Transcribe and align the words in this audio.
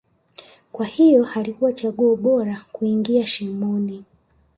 kwa 0.71 0.85
hivyo 0.85 1.27
alikuwa 1.35 1.73
chaguo 1.73 2.15
bora 2.15 2.65
kuingia 2.71 3.25
shimoni 3.27 4.03